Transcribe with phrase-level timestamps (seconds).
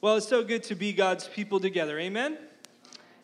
[0.00, 1.98] Well, it's so good to be God's people together.
[1.98, 2.38] Amen?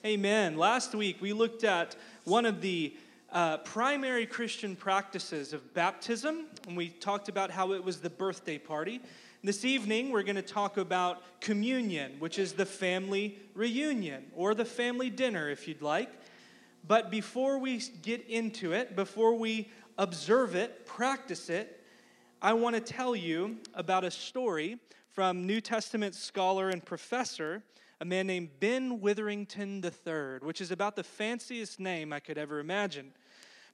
[0.05, 0.57] Amen.
[0.57, 2.97] Last week we looked at one of the
[3.31, 8.59] uh, primary Christian practices of baptism, and we talked about how it was the birthday
[8.59, 9.01] party.
[9.45, 14.65] This evening we're going to talk about communion, which is the family reunion or the
[14.65, 16.11] family dinner, if you'd like.
[16.89, 21.85] But before we get into it, before we observe it, practice it,
[22.43, 24.81] I want to tell you about a story
[25.15, 27.63] from New Testament scholar and professor,
[28.01, 32.59] a man named Ben Witherington III, which is about the fanciest name I could ever
[32.59, 33.13] imagine.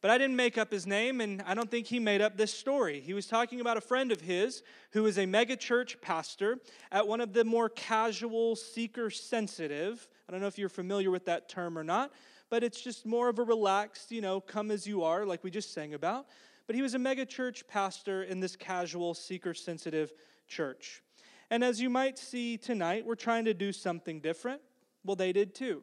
[0.03, 2.53] But I didn't make up his name, and I don't think he made up this
[2.53, 3.01] story.
[3.01, 6.59] He was talking about a friend of his who is a megachurch pastor
[6.93, 11.25] at one of the more casual, seeker sensitive, I don't know if you're familiar with
[11.25, 12.13] that term or not,
[12.51, 15.51] but it's just more of a relaxed, you know, come as you are, like we
[15.51, 16.27] just sang about
[16.71, 20.13] but he was a megachurch pastor in this casual, seeker sensitive
[20.47, 21.03] church.
[21.51, 24.61] And as you might see tonight, we're trying to do something different.
[25.05, 25.83] Well, they did too.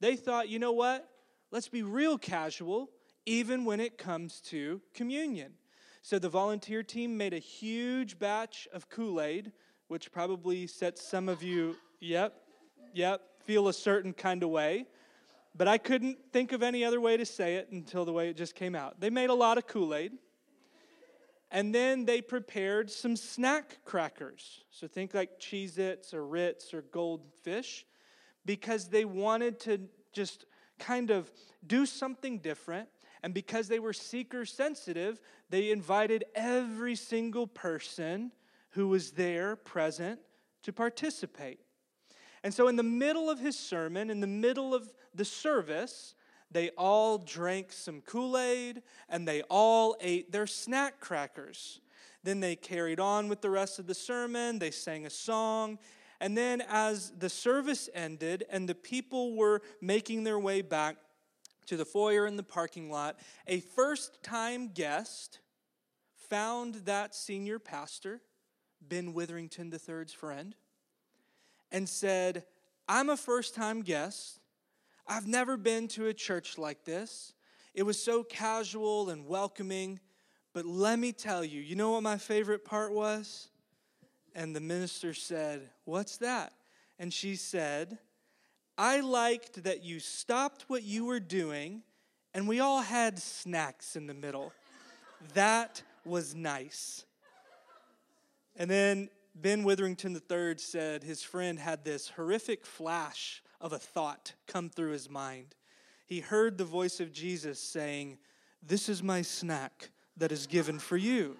[0.00, 1.08] They thought, you know what?
[1.50, 2.90] Let's be real casual,
[3.26, 5.52] even when it comes to communion.
[6.02, 9.52] So the volunteer team made a huge batch of Kool Aid,
[9.88, 12.34] which probably sets some of you, yep,
[12.92, 14.86] yep, feel a certain kind of way
[15.56, 18.36] but I couldn't think of any other way to say it until the way it
[18.36, 19.00] just came out.
[19.00, 20.12] They made a lot of Kool Aid.
[21.54, 24.64] And then they prepared some snack crackers.
[24.72, 27.86] So think like Cheez Its or Ritz or Goldfish,
[28.44, 29.78] because they wanted to
[30.12, 30.46] just
[30.80, 31.30] kind of
[31.64, 32.88] do something different.
[33.22, 38.32] And because they were seeker sensitive, they invited every single person
[38.70, 40.18] who was there present
[40.64, 41.60] to participate.
[42.42, 46.16] And so, in the middle of his sermon, in the middle of the service,
[46.54, 51.80] they all drank some Kool Aid and they all ate their snack crackers.
[52.22, 55.78] Then they carried on with the rest of the sermon, they sang a song.
[56.20, 60.96] And then, as the service ended and the people were making their way back
[61.66, 65.40] to the foyer in the parking lot, a first time guest
[66.30, 68.22] found that senior pastor,
[68.80, 70.54] Ben Witherington III's friend,
[71.72, 72.44] and said,
[72.88, 74.38] I'm a first time guest.
[75.06, 77.34] I've never been to a church like this.
[77.74, 80.00] It was so casual and welcoming.
[80.52, 83.48] But let me tell you, you know what my favorite part was?
[84.34, 86.52] And the minister said, What's that?
[86.98, 87.98] And she said,
[88.78, 91.82] I liked that you stopped what you were doing
[92.34, 94.52] and we all had snacks in the middle.
[95.34, 97.04] That was nice.
[98.56, 104.34] And then Ben Witherington III said his friend had this horrific flash of a thought
[104.46, 105.54] come through his mind.
[106.04, 108.18] He heard the voice of Jesus saying,
[108.62, 109.88] This is my snack
[110.18, 111.36] that is given for you.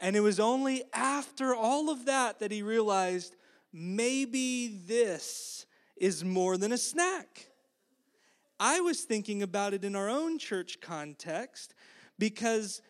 [0.00, 3.36] And it was only after all of that that he realized
[3.72, 5.66] maybe this
[5.96, 7.46] is more than a snack.
[8.58, 11.74] I was thinking about it in our own church context
[12.18, 12.82] because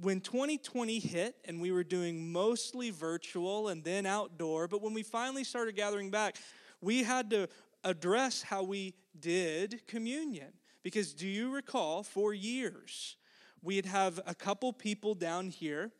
[0.00, 5.04] when 2020 hit and we were doing mostly virtual and then outdoor, but when we
[5.04, 6.36] finally started gathering back,
[6.80, 7.48] we had to
[7.84, 10.52] address how we did communion.
[10.82, 13.16] Because do you recall, for years,
[13.62, 15.90] we'd have a couple people down here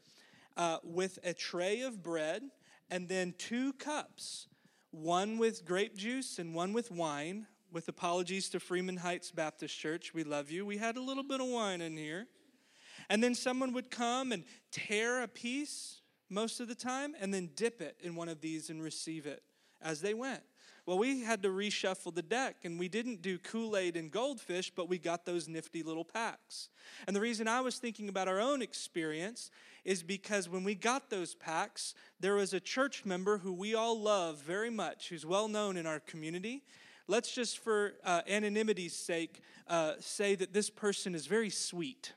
[0.56, 2.42] uh, with a tray of bread
[2.90, 4.48] and then two cups,
[4.90, 7.46] one with grape juice and one with wine.
[7.72, 10.66] With apologies to Freeman Heights Baptist Church, we love you.
[10.66, 12.26] We had a little bit of wine in here.
[13.08, 14.42] And then someone would come and
[14.72, 18.70] tear a piece most of the time and then dip it in one of these
[18.70, 19.42] and receive it
[19.80, 20.42] as they went.
[20.90, 24.72] Well, we had to reshuffle the deck, and we didn't do Kool Aid and goldfish,
[24.74, 26.68] but we got those nifty little packs.
[27.06, 29.52] And the reason I was thinking about our own experience
[29.84, 34.00] is because when we got those packs, there was a church member who we all
[34.00, 36.64] love very much, who's well known in our community.
[37.06, 42.14] Let's just, for uh, anonymity's sake, uh, say that this person is very sweet.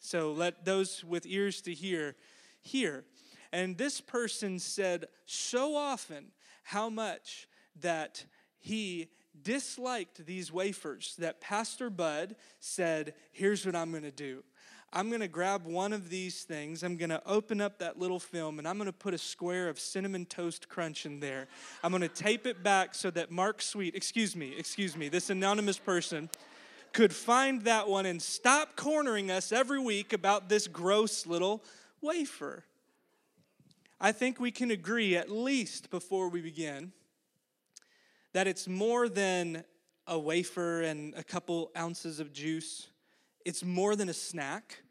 [0.00, 2.16] So let those with ears to hear
[2.60, 3.04] hear.
[3.52, 6.32] And this person said so often
[6.64, 7.46] how much
[7.80, 8.24] that
[8.58, 9.08] he
[9.42, 14.44] disliked these wafers that Pastor Bud said, Here's what I'm going to do.
[14.92, 16.82] I'm going to grab one of these things.
[16.82, 19.68] I'm going to open up that little film and I'm going to put a square
[19.68, 21.46] of cinnamon toast crunch in there.
[21.84, 25.30] I'm going to tape it back so that Mark Sweet, excuse me, excuse me, this
[25.30, 26.28] anonymous person
[26.92, 31.62] could find that one and stop cornering us every week about this gross little
[32.00, 32.64] wafer.
[34.00, 36.92] I think we can agree, at least before we begin,
[38.32, 39.64] that it's more than
[40.06, 42.88] a wafer and a couple ounces of juice,
[43.44, 44.82] it's more than a snack.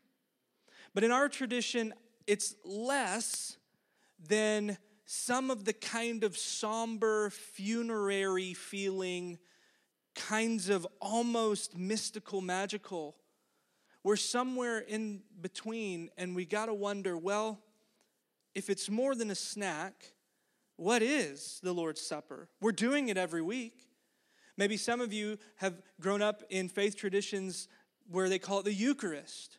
[0.93, 1.93] But in our tradition,
[2.25, 3.57] it's less
[4.27, 9.39] than some of the kind of somber, funerary feeling,
[10.15, 13.15] kinds of almost mystical, magical.
[14.03, 17.59] We're somewhere in between, and we got to wonder well,
[18.55, 20.13] if it's more than a snack,
[20.79, 22.47] what is the Lord's Supper?
[22.61, 23.87] We're doing it every week.
[24.57, 27.67] Maybe some of you have grown up in faith traditions
[28.09, 29.57] where they call it the Eucharist.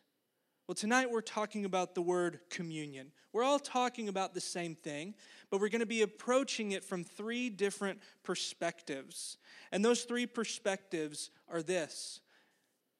[0.67, 3.11] Well, tonight we're talking about the word communion.
[3.33, 5.13] We're all talking about the same thing,
[5.51, 9.37] but we're going to be approaching it from three different perspectives.
[9.71, 12.19] And those three perspectives are this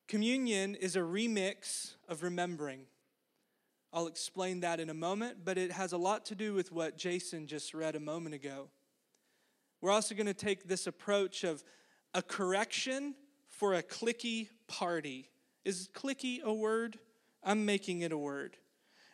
[0.07, 2.81] communion is a remix of remembering.
[3.93, 6.97] I'll explain that in a moment, but it has a lot to do with what
[6.97, 8.69] Jason just read a moment ago.
[9.81, 11.61] We're also going to take this approach of
[12.13, 13.15] a correction
[13.49, 15.29] for a clicky party.
[15.65, 16.99] Is clicky a word?
[17.43, 18.55] I'm making it a word.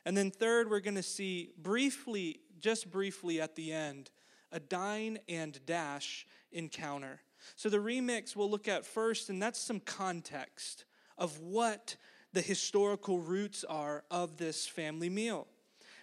[0.05, 4.11] And then, third, we're going to see briefly, just briefly at the end,
[4.51, 7.21] a dine and dash encounter.
[7.55, 10.85] So, the remix we'll look at first, and that's some context
[11.17, 11.95] of what
[12.33, 15.47] the historical roots are of this family meal.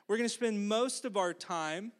[0.09, 1.93] We're going to spend most of our time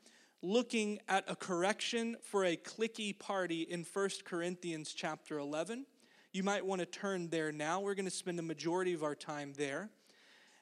[0.43, 5.87] looking at a correction for a clicky party in 1 Corinthians chapter 11.
[6.33, 7.81] You might want to turn there now.
[7.81, 9.91] We're going to spend the majority of our time there.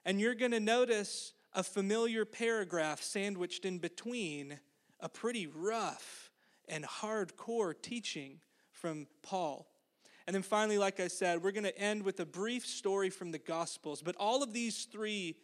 [0.05, 4.59] And you're going to notice a familiar paragraph sandwiched in between
[5.01, 6.31] a pretty rough
[6.69, 9.67] and hardcore teaching from Paul.
[10.27, 13.33] And then finally, like I said, we're going to end with a brief story from
[13.33, 14.03] the Gospels.
[14.03, 15.37] But all of these three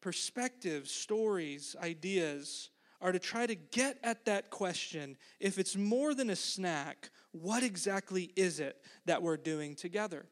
[0.00, 2.70] perspectives, stories, ideas
[3.00, 7.62] are to try to get at that question if it's more than a snack, what
[7.62, 10.26] exactly is it that we're doing together?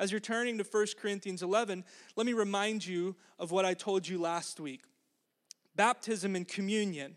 [0.00, 1.84] As you're turning to 1 Corinthians 11,
[2.16, 4.82] let me remind you of what I told you last week.
[5.76, 7.16] Baptism and communion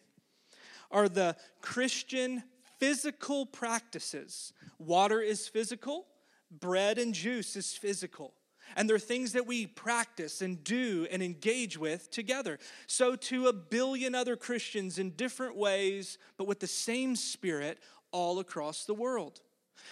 [0.92, 2.44] are the Christian
[2.80, 4.54] physical practices.
[4.80, 6.06] Water is physical,
[6.52, 8.34] bread and juice is physical.
[8.76, 12.58] And they're things that we practice and do and engage with together.
[12.88, 17.80] So, to a billion other Christians in different ways, but with the same spirit
[18.12, 19.42] all across the world.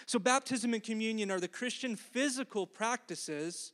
[0.07, 3.73] So, baptism and communion are the Christian physical practices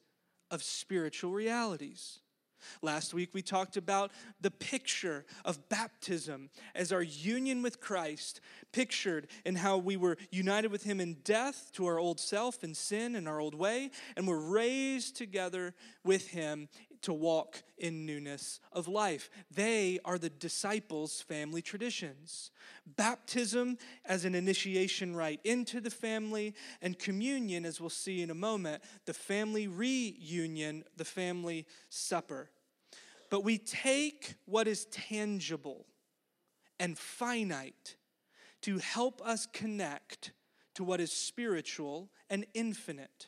[0.52, 2.20] of spiritual realities.
[2.82, 4.12] Last week, we talked about
[4.42, 8.42] the picture of baptism as our union with Christ,
[8.72, 12.76] pictured in how we were united with Him in death to our old self and
[12.76, 15.74] sin and our old way, and we're raised together
[16.04, 16.70] with Him
[17.02, 19.30] to walk in newness of life.
[19.52, 22.52] They are the disciples' family traditions.
[22.86, 28.36] Baptism as an initiation rite into the family, and communion, as we'll see in a
[28.36, 32.50] moment, the family reunion, the family supper.
[33.30, 35.86] But we take what is tangible
[36.80, 37.96] and finite
[38.62, 40.32] to help us connect
[40.76, 43.28] to what is spiritual and infinite.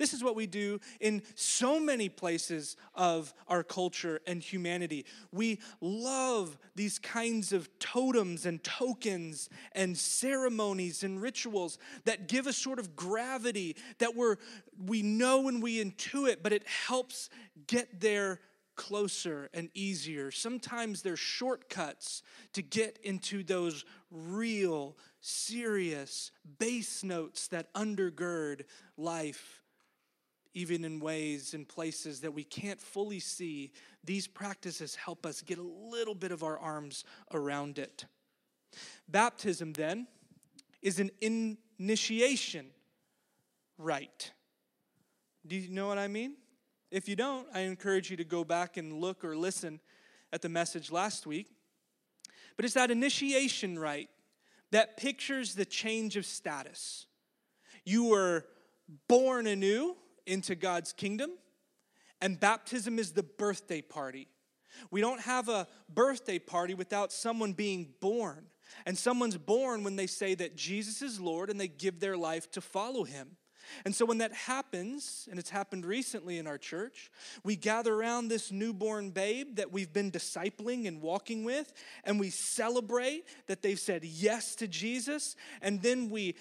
[0.00, 5.04] This is what we do in so many places of our culture and humanity.
[5.30, 11.76] We love these kinds of totems and tokens and ceremonies and rituals
[12.06, 14.36] that give us sort of gravity that we're,
[14.82, 17.28] we know and we intuit, but it helps
[17.66, 18.40] get there
[18.76, 20.30] closer and easier.
[20.30, 22.22] Sometimes there's shortcuts
[22.54, 28.62] to get into those real, serious bass notes that undergird
[28.96, 29.59] life,
[30.54, 33.72] even in ways and places that we can't fully see.
[34.04, 38.06] These practices help us get a little bit of our arms around it.
[39.08, 40.06] Baptism, then,
[40.82, 42.66] is an initiation
[43.78, 44.32] rite.
[45.46, 46.34] Do you know what I mean?
[46.90, 49.80] If you don't, I encourage you to go back and look or listen
[50.32, 51.48] at the message last week.
[52.56, 54.10] But it's that initiation rite
[54.72, 57.06] that pictures the change of status.
[57.84, 58.44] You were
[59.08, 59.96] born anew
[60.30, 61.32] into God's kingdom,
[62.20, 64.28] and baptism is the birthday party.
[64.90, 68.46] We don't have a birthday party without someone being born.
[68.86, 72.50] And someone's born when they say that Jesus is Lord and they give their life
[72.52, 73.36] to follow him.
[73.84, 77.10] And so when that happens, and it's happened recently in our church,
[77.44, 81.72] we gather around this newborn babe that we've been discipling and walking with,
[82.04, 86.36] and we celebrate that they've said yes to Jesus, and then we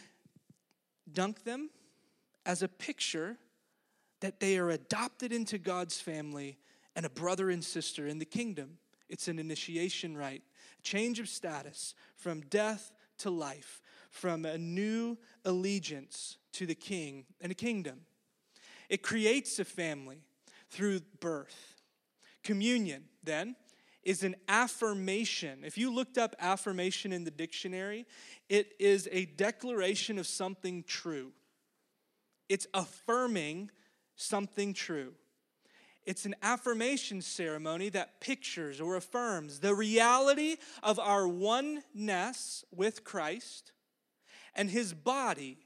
[1.12, 1.70] dunk them
[2.46, 3.38] as a picture
[4.22, 6.58] that they are adopted into God's family
[6.96, 8.78] and a brother and sister in the kingdom.
[9.08, 10.44] It's an initiation rite,
[10.78, 17.26] a change of status from death to life, from a new allegiance to the king
[17.42, 18.02] and a kingdom.
[18.90, 20.24] It creates a family
[20.70, 21.76] through birth.
[22.44, 23.56] Communion, then,
[24.04, 25.60] is an affirmation.
[25.64, 28.06] If you looked up affirmation in the dictionary,
[28.48, 31.34] it is a declaration of something true.
[32.48, 33.70] It's affirming
[34.20, 35.14] something true.
[36.06, 43.72] It's an affirmation ceremony that pictures or affirms the reality of our oneness with Christ
[44.56, 45.60] and his body,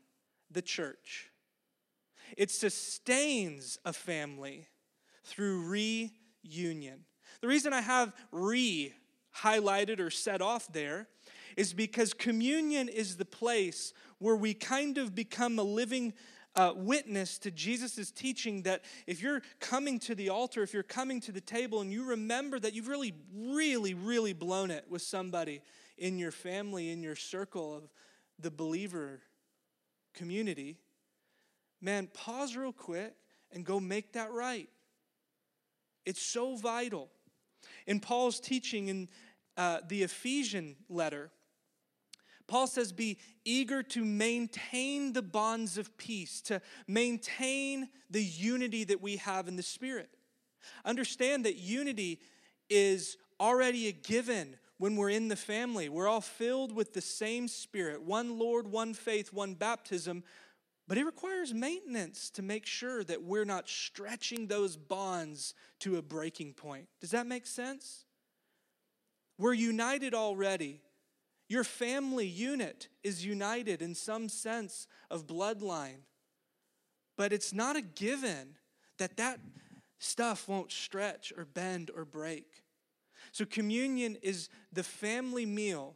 [0.52, 1.30] the church.
[2.36, 4.68] It sustains a family
[5.24, 7.06] through reunion.
[7.42, 8.94] The reason I have re
[9.38, 11.08] highlighted or set off there
[11.58, 16.14] is because communion is the place where we kind of become a living
[16.56, 21.20] uh, witness to Jesus' teaching that if you're coming to the altar, if you're coming
[21.22, 25.62] to the table and you remember that you've really, really, really blown it with somebody
[25.98, 27.84] in your family, in your circle of
[28.40, 29.22] the believer
[30.14, 30.78] community,
[31.82, 33.16] man, pause real quick
[33.52, 34.70] and go make that right.
[36.06, 37.10] It's so vital.
[37.88, 39.10] In Paul's teaching in
[39.58, 41.32] uh, the Ephesian letter,
[42.48, 49.02] Paul says, Be eager to maintain the bonds of peace, to maintain the unity that
[49.02, 50.10] we have in the Spirit.
[50.86, 52.20] Understand that unity
[52.70, 55.90] is already a given when we're in the family.
[55.90, 60.24] We're all filled with the same Spirit one Lord, one faith, one baptism.
[60.88, 66.02] But it requires maintenance to make sure that we're not stretching those bonds to a
[66.02, 66.88] breaking point.
[67.00, 68.06] Does that make sense?
[69.38, 70.82] We're united already.
[71.54, 76.02] Your family unit is united in some sense of bloodline.
[77.16, 78.56] But it's not a given
[78.98, 79.40] that that
[80.00, 82.64] stuff won't stretch or bend or break.
[83.32, 85.96] So, communion is the family meal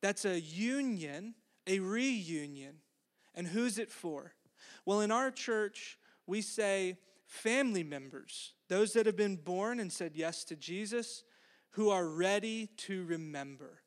[0.00, 1.34] that's a union,
[1.66, 2.76] a reunion
[3.34, 4.34] and who's it for?
[4.86, 10.12] Well, in our church, we say family members, those that have been born and said
[10.14, 11.24] yes to Jesus,
[11.70, 13.80] who are ready to remember.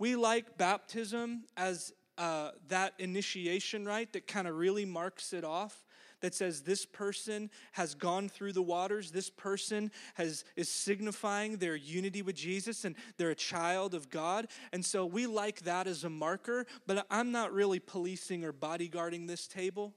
[0.00, 5.84] We like baptism as uh, that initiation rite that kind of really marks it off
[6.22, 11.76] that says this person has gone through the waters this person has is signifying their
[11.76, 14.48] unity with jesus and they're a child of god.
[14.72, 19.26] And so we like that as a marker but i'm not really policing or bodyguarding
[19.28, 19.94] this table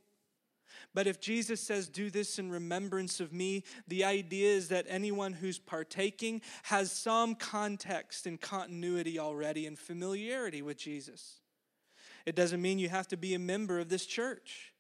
[0.94, 5.34] but if Jesus says, Do this in remembrance of me, the idea is that anyone
[5.34, 11.40] who's partaking has some context and continuity already and familiarity with Jesus.
[12.26, 14.74] It doesn't mean you have to be a member of this church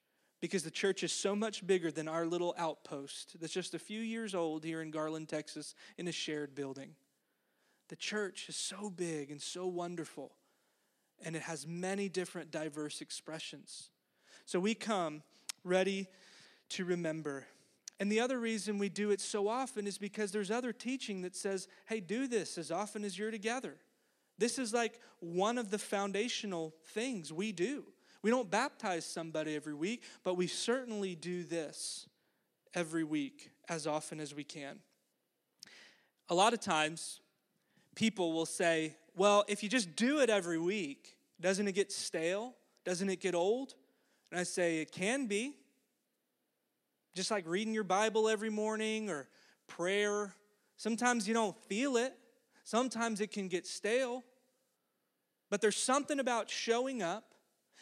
[0.43, 4.01] because the church is so much bigger than our little outpost that's just a few
[4.01, 6.95] years old here in Garland, Texas, in a shared building.
[7.89, 10.33] The church is so big and so wonderful,
[11.24, 13.89] and it has many different diverse expressions.
[14.45, 15.24] So we come
[15.63, 16.08] ready
[16.70, 17.46] to remember.
[18.00, 21.36] And the other reason we do it so often is because there's other teaching that
[21.36, 23.75] says, hey, do this as often as you're together.
[24.38, 27.86] This is like one of the foundational things we do.
[28.22, 32.08] We don't baptize somebody every week, but we certainly do this
[32.74, 34.79] every week as often as we can.
[36.29, 37.20] A lot of times,
[37.96, 42.55] people will say, well, if you just do it every week, doesn't it get stale?
[42.86, 43.75] Doesn't it get old?
[44.33, 45.53] And I say, it can be.
[47.13, 49.27] Just like reading your Bible every morning or
[49.67, 50.33] prayer.
[50.75, 52.17] Sometimes you don't feel it,
[52.63, 54.23] sometimes it can get stale.
[55.51, 57.35] But there's something about showing up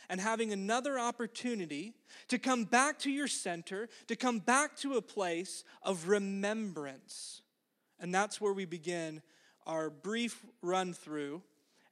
[0.10, 1.94] and having another opportunity
[2.28, 7.44] to come back to your center, to come back to a place of remembrance.
[7.98, 9.22] And that's where we begin
[9.66, 11.44] our brief run through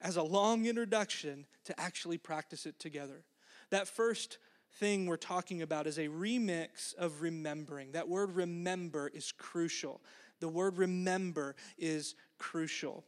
[0.02, 3.24] as a long introduction to actually practice it together.
[3.70, 4.38] That first
[4.74, 7.92] thing we're talking about is a remix of remembering.
[7.94, 10.02] That word remember is crucial.
[10.40, 13.04] The word remember is crucial.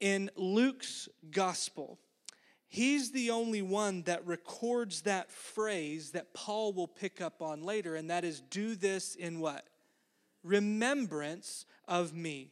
[0.00, 1.98] In Luke's gospel,
[2.68, 7.96] he's the only one that records that phrase that Paul will pick up on later,
[7.96, 9.66] and that is do this in what?
[10.44, 12.50] Remembrance of me.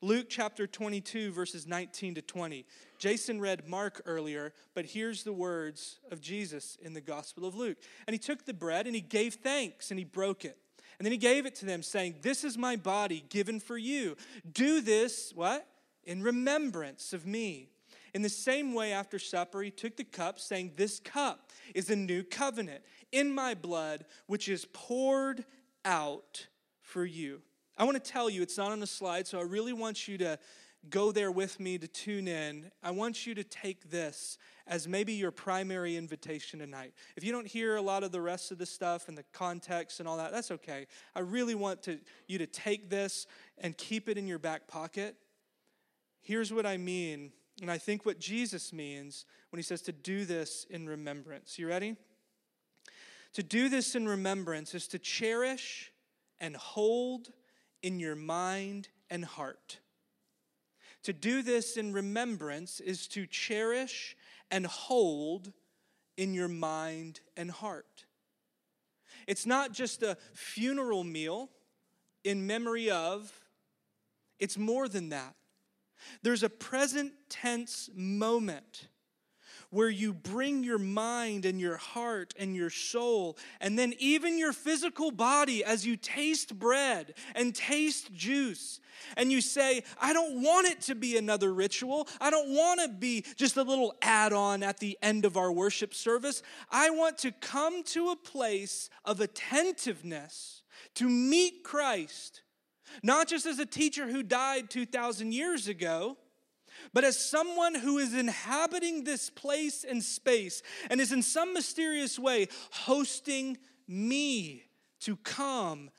[0.00, 2.64] Luke chapter 22, verses 19 to 20.
[2.98, 7.78] Jason read Mark earlier, but here's the words of Jesus in the Gospel of Luke.
[8.06, 10.58] And he took the bread and he gave thanks and he broke it.
[10.98, 14.16] And then he gave it to them, saying, This is my body given for you.
[14.50, 15.66] Do this, what?
[16.04, 17.70] In remembrance of me.
[18.14, 21.96] In the same way, after supper, he took the cup, saying, This cup is a
[21.96, 25.44] new covenant in my blood, which is poured
[25.84, 26.48] out
[26.80, 27.42] for you.
[27.76, 30.18] I want to tell you, it's not on the slide, so I really want you
[30.18, 30.38] to
[30.90, 32.70] go there with me to tune in.
[32.82, 36.92] I want you to take this as maybe your primary invitation tonight.
[37.16, 40.00] If you don't hear a lot of the rest of the stuff and the context
[40.00, 40.86] and all that, that's okay.
[41.14, 43.26] I really want to, you to take this
[43.58, 45.16] and keep it in your back pocket
[46.28, 47.32] here's what I mean,
[47.62, 51.58] and I think what Jesus means when he says to do this in remembrance.
[51.58, 51.96] You ready?
[53.32, 55.90] To do this in remembrance is to cherish
[56.38, 57.28] and hold
[57.82, 59.78] in your mind and heart.
[61.04, 64.16] To do this in remembrance is to cherish
[64.50, 65.52] and hold
[66.16, 68.04] in your mind and heart.
[69.26, 71.50] It's not just a funeral meal
[72.24, 73.32] in memory of,
[74.38, 75.34] it's more than that.
[76.22, 78.88] There's a present tense moment
[79.70, 84.52] where you bring your mind and your heart and your soul, and then even your
[84.52, 88.80] physical body as you taste bread and taste juice.
[89.16, 92.08] And you say, I don't want it to be another ritual.
[92.20, 95.52] I don't want to be just a little add on at the end of our
[95.52, 96.42] worship service.
[96.70, 100.62] I want to come to a place of attentiveness
[100.94, 102.42] to meet Christ,
[103.02, 106.16] not just as a teacher who died 2,000 years ago
[106.92, 112.18] but as someone who is inhabiting this place and space and is in some mysterious
[112.18, 114.64] way hosting me
[115.00, 115.90] to come,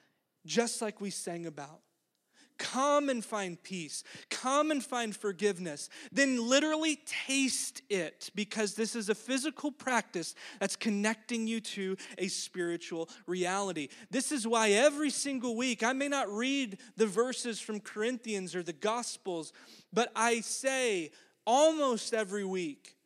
[0.46, 1.82] just like we sang about.
[2.60, 4.04] Come and find peace.
[4.30, 5.90] Come and find forgiveness.
[6.12, 12.28] Then literally taste it because this is a physical practice that's connecting you to a
[12.28, 13.88] spiritual reality.
[14.12, 18.62] This is why every single week, I may not read the verses from Corinthians or
[18.62, 19.54] the Gospels,
[19.94, 21.12] but I say
[21.46, 22.98] almost every week,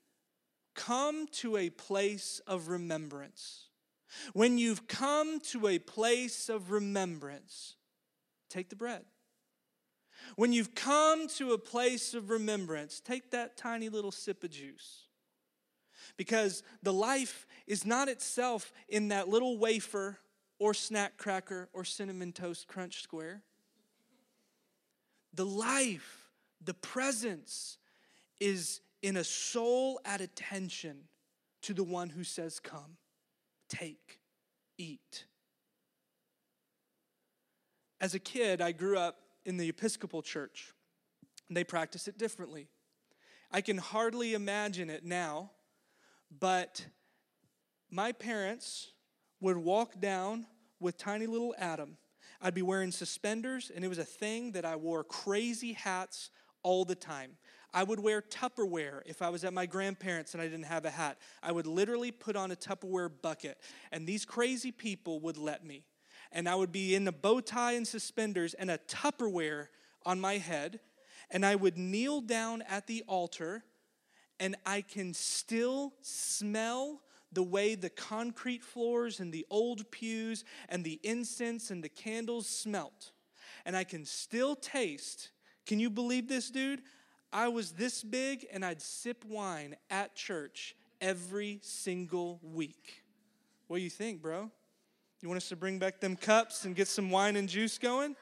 [0.73, 3.67] come to a place of remembrance.
[4.33, 7.75] When you've come to a place of remembrance,
[8.49, 9.03] take the bread.
[10.35, 15.07] When you've come to a place of remembrance, take that tiny little sip of juice.
[16.17, 20.17] Because the life is not itself in that little wafer
[20.59, 23.41] or snack cracker or cinnamon toast crunch square.
[25.33, 26.29] The life,
[26.63, 27.77] the presence
[28.39, 30.97] is in a soul at attention
[31.63, 32.97] to the one who says, Come,
[33.69, 34.19] take,
[34.77, 35.25] eat.
[37.99, 40.73] As a kid, I grew up in the Episcopal Church.
[41.49, 42.67] They practice it differently.
[43.51, 45.51] I can hardly imagine it now,
[46.39, 46.85] but
[47.91, 48.91] my parents
[49.39, 50.47] would walk down
[50.79, 51.97] with tiny little Adam.
[52.41, 56.29] I'd be wearing suspenders, and it was a thing that I wore crazy hats
[56.63, 57.37] all the time.
[57.73, 60.91] I would wear Tupperware if I was at my grandparents and I didn't have a
[60.91, 61.17] hat.
[61.41, 63.57] I would literally put on a Tupperware bucket,
[63.91, 65.83] and these crazy people would let me
[66.33, 69.67] and I would be in a bow tie and suspenders and a Tupperware
[70.05, 70.79] on my head,
[71.29, 73.63] and I would kneel down at the altar,
[74.39, 80.83] and I can still smell the way the concrete floors and the old pews and
[80.83, 83.11] the incense and the candles smelt.
[83.65, 85.29] And I can still taste.
[85.65, 86.81] Can you believe this, dude?
[87.31, 93.03] I was this big and I'd sip wine at church every single week.
[93.67, 94.51] What do you think, bro?
[95.23, 98.17] You want us to bring back them cups and get some wine and juice going?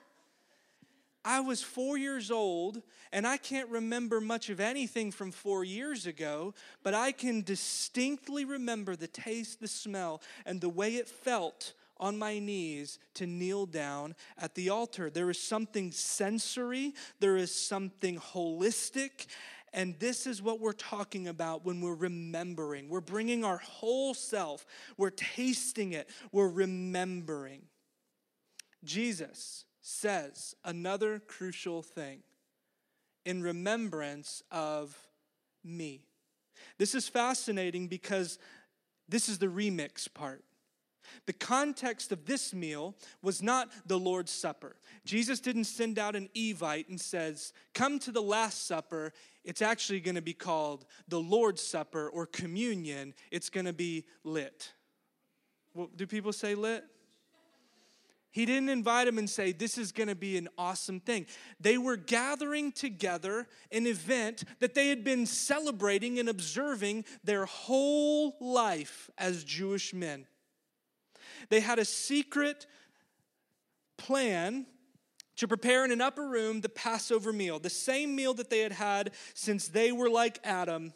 [1.25, 6.05] I was four years old, and I can't remember much of anything from four years
[6.05, 11.73] ago, but I can distinctly remember the taste, the smell, and the way it felt
[11.97, 15.09] on my knees to kneel down at the altar.
[15.09, 19.25] There is something sensory, there is something holistic,
[19.73, 22.89] and this is what we're talking about when we're remembering.
[22.89, 24.65] We're bringing our whole self,
[24.97, 27.63] we're tasting it, we're remembering.
[28.83, 32.23] Jesus says another crucial thing
[33.25, 34.97] in remembrance of
[35.63, 36.01] me.
[36.77, 38.39] This is fascinating because
[39.07, 40.43] this is the remix part.
[41.25, 44.77] The context of this meal was not the Lord's Supper.
[45.03, 49.11] Jesus didn't send out an Evite and says, "Come to the last supper."
[49.43, 53.13] It's actually going to be called the Lord's Supper or communion.
[53.31, 54.71] It's going to be lit.
[55.73, 56.83] Well, do people say lit?
[58.31, 61.25] He didn't invite them and say, This is going to be an awesome thing.
[61.59, 68.37] They were gathering together an event that they had been celebrating and observing their whole
[68.39, 70.25] life as Jewish men.
[71.49, 72.67] They had a secret
[73.97, 74.65] plan
[75.41, 78.73] to prepare in an upper room the Passover meal, the same meal that they had
[78.73, 80.93] had since they were like Adam.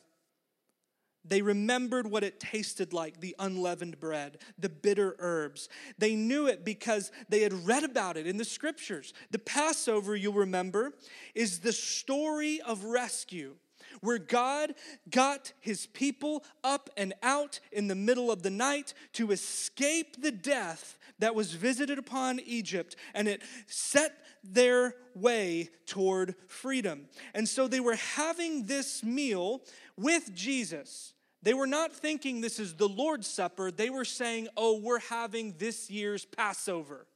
[1.28, 5.68] They remembered what it tasted like the unleavened bread, the bitter herbs.
[5.98, 9.16] They knew it because they had read about it in the scriptures.
[9.32, 10.94] The Passover, you'll remember,
[11.34, 13.56] is the story of rescue
[14.02, 14.76] where God
[15.10, 20.32] got his people up and out in the middle of the night to escape the
[20.32, 27.08] death that was visited upon Egypt, and it set their way toward freedom.
[27.34, 29.62] And so they were having this meal
[29.98, 31.14] with Jesus.
[31.44, 33.72] They were not thinking this is the Lord's Supper.
[33.72, 37.08] They were saying, oh, we're having this year's Passover.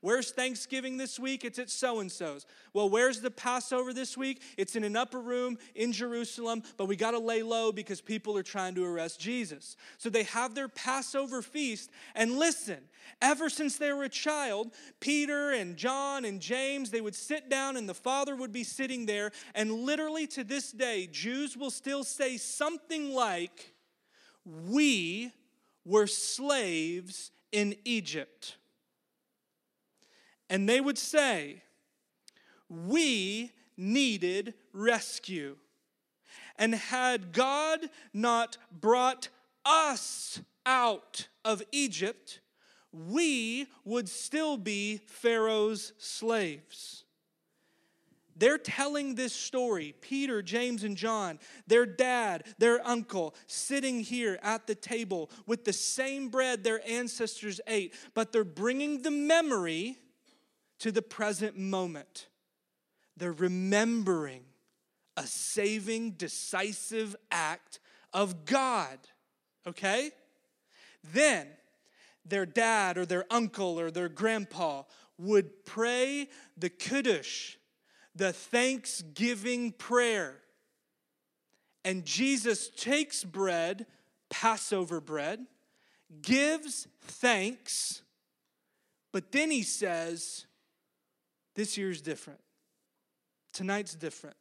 [0.00, 1.44] Where's Thanksgiving this week?
[1.44, 2.46] It's at so and so's.
[2.72, 4.42] Well, where's the Passover this week?
[4.56, 8.36] It's in an upper room in Jerusalem, but we got to lay low because people
[8.36, 9.76] are trying to arrest Jesus.
[9.98, 11.90] So they have their Passover feast.
[12.14, 12.78] And listen,
[13.22, 17.76] ever since they were a child, Peter and John and James, they would sit down
[17.76, 19.32] and the Father would be sitting there.
[19.54, 23.74] And literally to this day, Jews will still say something like,
[24.44, 25.32] We
[25.84, 28.56] were slaves in Egypt.
[30.48, 31.62] And they would say,
[32.68, 35.56] We needed rescue.
[36.56, 37.80] And had God
[38.12, 39.28] not brought
[39.64, 42.40] us out of Egypt,
[42.92, 47.04] we would still be Pharaoh's slaves.
[48.36, 54.66] They're telling this story, Peter, James, and John, their dad, their uncle, sitting here at
[54.66, 59.98] the table with the same bread their ancestors ate, but they're bringing the memory
[60.84, 62.26] to the present moment.
[63.16, 64.42] They're remembering
[65.16, 67.80] a saving, decisive act
[68.12, 68.98] of God,
[69.66, 70.10] okay?
[71.02, 71.46] Then
[72.26, 74.82] their dad or their uncle or their grandpa
[75.16, 77.56] would pray the Kiddush,
[78.14, 80.42] the thanksgiving prayer.
[81.82, 83.86] And Jesus takes bread,
[84.28, 85.46] Passover bread,
[86.20, 88.02] gives thanks,
[89.12, 90.44] but then he says,
[91.54, 92.40] this year's different.
[93.52, 94.36] Tonight's different.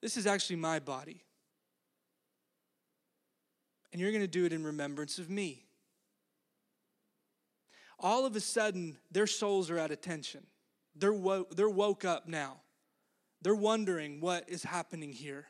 [0.00, 1.22] This is actually my body.
[3.92, 5.64] And you're going to do it in remembrance of me.
[7.98, 10.46] All of a sudden, their souls are at attention.
[10.94, 12.60] They're, wo- they're woke up now.
[13.42, 15.46] They're wondering what is happening here.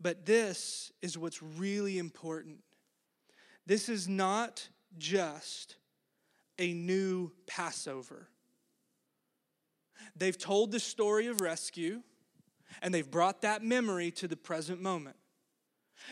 [0.00, 2.58] But this is what's really important.
[3.66, 4.68] This is not
[4.98, 5.76] just
[6.58, 8.28] a new Passover.
[10.14, 12.02] They've told the story of rescue
[12.82, 15.16] and they've brought that memory to the present moment.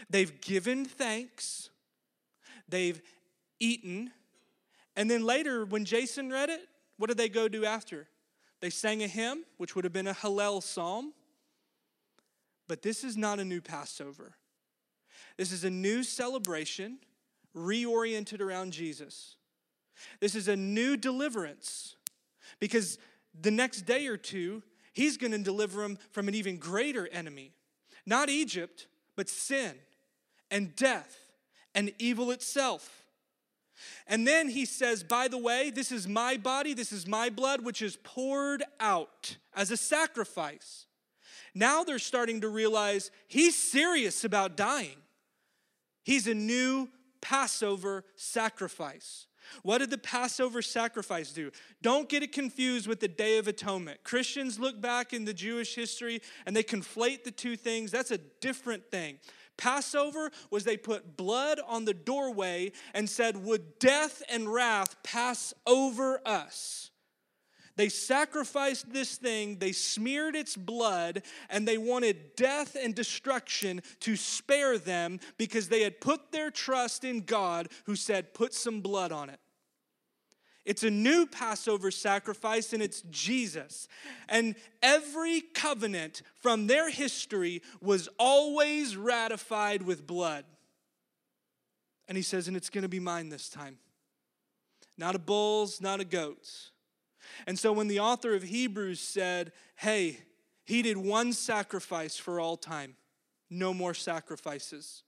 [0.08, 1.70] They've given thanks,
[2.68, 3.00] they've
[3.60, 4.10] eaten,
[4.96, 8.08] and then later, when Jason read it, what did they go do after?
[8.60, 11.12] They sang a hymn, which would have been a Hallel psalm.
[12.68, 14.36] But this is not a new Passover.
[15.36, 16.98] This is a new celebration
[17.54, 19.36] reoriented around Jesus.
[20.20, 21.96] This is a new deliverance
[22.60, 22.98] because
[23.38, 27.52] the next day or two, he's going to deliver them from an even greater enemy.
[28.06, 29.74] Not Egypt, but sin
[30.50, 31.16] and death
[31.74, 33.04] and evil itself.
[34.06, 37.64] And then he says, By the way, this is my body, this is my blood,
[37.64, 40.86] which is poured out as a sacrifice.
[41.54, 44.96] Now they're starting to realize he's serious about dying.
[46.04, 46.88] He's a new
[47.20, 49.26] Passover sacrifice.
[49.62, 51.50] What did the Passover sacrifice do?
[51.82, 54.02] Don't get it confused with the Day of Atonement.
[54.04, 57.90] Christians look back in the Jewish history and they conflate the two things.
[57.90, 59.18] That's a different thing.
[59.56, 65.54] Passover was they put blood on the doorway and said, Would death and wrath pass
[65.66, 66.90] over us?
[67.76, 74.14] They sacrificed this thing, they smeared its blood, and they wanted death and destruction to
[74.14, 79.10] spare them because they had put their trust in God who said, Put some blood
[79.10, 79.40] on it.
[80.64, 83.86] It's a new Passover sacrifice, and it's Jesus.
[84.28, 90.44] And every covenant from their history was always ratified with blood.
[92.06, 93.78] And he says, And it's going to be mine this time.
[94.96, 96.70] Not a bull's, not a goat's.
[97.46, 100.18] And so when the author of Hebrews said, hey,
[100.64, 102.96] he did one sacrifice for all time,
[103.50, 105.02] no more sacrifices.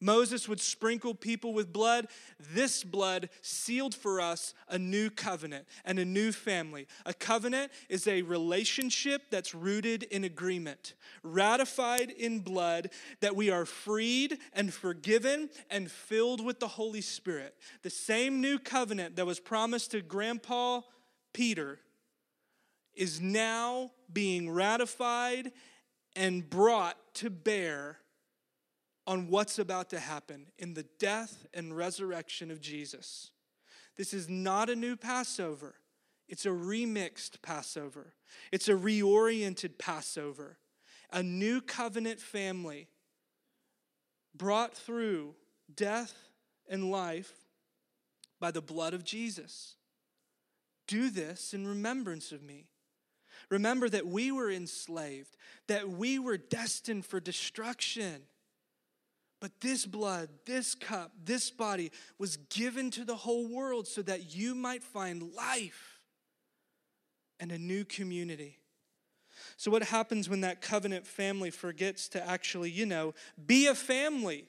[0.00, 2.08] Moses would sprinkle people with blood.
[2.52, 6.88] This blood sealed for us a new covenant and a new family.
[7.06, 13.64] A covenant is a relationship that's rooted in agreement, ratified in blood, that we are
[13.64, 17.54] freed and forgiven and filled with the Holy Spirit.
[17.82, 20.80] The same new covenant that was promised to Grandpa
[21.32, 21.78] Peter
[22.94, 25.52] is now being ratified
[26.14, 27.98] and brought to bear
[29.06, 33.30] on what's about to happen in the death and resurrection of Jesus.
[33.96, 35.74] This is not a new Passover,
[36.28, 38.14] it's a remixed Passover,
[38.50, 40.58] it's a reoriented Passover.
[41.14, 42.88] a new covenant family
[44.34, 45.34] brought through
[45.74, 46.14] death
[46.68, 47.32] and life
[48.40, 49.76] by the blood of Jesus.
[50.86, 52.66] Do this in remembrance of me.
[53.50, 55.36] Remember that we were enslaved,
[55.68, 58.22] that we were destined for destruction.
[59.40, 64.34] But this blood, this cup, this body was given to the whole world so that
[64.34, 66.00] you might find life
[67.40, 68.58] and a new community.
[69.56, 73.14] So, what happens when that covenant family forgets to actually, you know,
[73.44, 74.46] be a family?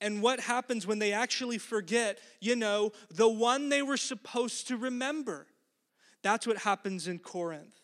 [0.00, 4.76] And what happens when they actually forget, you know, the one they were supposed to
[4.76, 5.46] remember?
[6.22, 7.80] That's what happens in Corinth.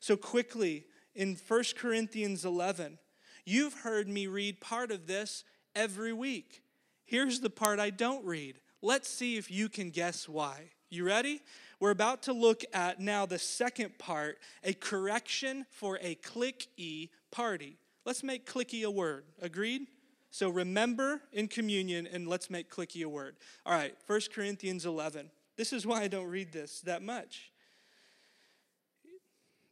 [0.00, 2.98] So, quickly, in 1 Corinthians 11,
[3.44, 5.44] you've heard me read part of this
[5.74, 6.62] every week.
[7.04, 8.60] Here's the part I don't read.
[8.82, 10.70] Let's see if you can guess why.
[10.88, 11.40] You ready?
[11.78, 17.78] We're about to look at now the second part a correction for a clicky party.
[18.04, 19.24] Let's make clicky a word.
[19.42, 19.82] Agreed?
[20.30, 23.36] So remember in communion and let's make clicky a word.
[23.66, 25.30] All right, 1 Corinthians 11.
[25.56, 27.50] This is why I don't read this that much.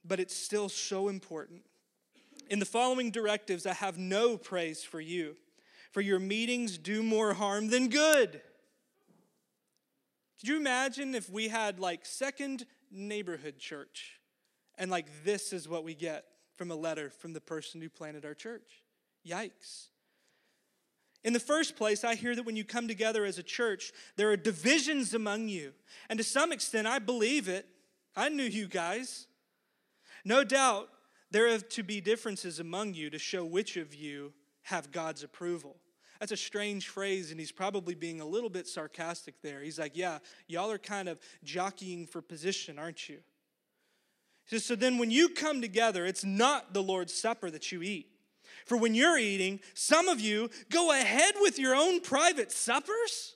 [0.05, 1.62] But it's still so important.
[2.51, 5.37] In the following directives, I have no praise for you,
[5.92, 8.40] for your meetings do more harm than good.
[10.40, 14.21] Could you imagine if we had like second neighborhood church
[14.77, 16.25] and like this is what we get
[16.57, 18.83] from a letter from the person who planted our church?
[19.27, 19.88] Yikes.
[21.24, 24.31] In the first place, I hear that when you come together as a church, there
[24.31, 25.72] are divisions among you.
[26.09, 27.66] And to some extent, I believe it.
[28.14, 29.26] I knew you guys.
[30.24, 30.88] No doubt,
[31.31, 35.76] there have to be differences among you to show which of you have God's approval.
[36.20, 39.62] That's a strange phrase, and he's probably being a little bit sarcastic there.
[39.62, 43.18] He's like, Yeah, y'all are kind of jockeying for position, aren't you?
[44.46, 47.83] He says, So then when you come together, it's not the Lord's Supper that you
[47.83, 48.09] eat.
[48.68, 53.35] For when you're eating, some of you go ahead with your own private suppers.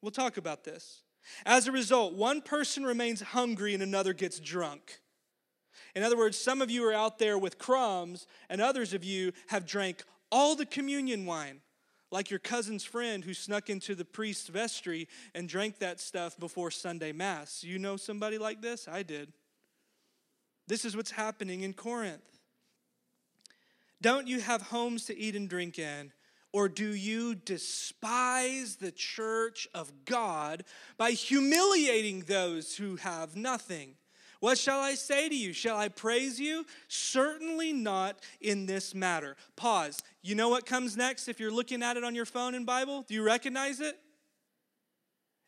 [0.00, 1.02] We'll talk about this.
[1.44, 5.00] As a result, one person remains hungry and another gets drunk.
[5.96, 9.32] In other words, some of you are out there with crumbs, and others of you
[9.48, 11.60] have drank all the communion wine
[12.12, 16.70] like your cousin's friend who snuck into the priest's vestry and drank that stuff before
[16.70, 17.64] Sunday Mass.
[17.64, 18.86] You know somebody like this?
[18.86, 19.32] I did.
[20.68, 22.31] This is what's happening in Corinth.
[24.02, 26.12] Don't you have homes to eat and drink in?
[26.52, 30.64] Or do you despise the church of God
[30.98, 33.94] by humiliating those who have nothing?
[34.40, 35.52] What shall I say to you?
[35.52, 36.66] Shall I praise you?
[36.88, 39.36] Certainly not in this matter.
[39.54, 40.00] Pause.
[40.20, 43.04] You know what comes next if you're looking at it on your phone and Bible?
[43.06, 43.96] Do you recognize it?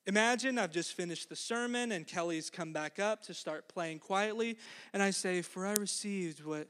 [0.07, 4.59] Imagine I've just finished the sermon and Kelly's come back up to start playing quietly,
[4.93, 6.69] and I say, For I received what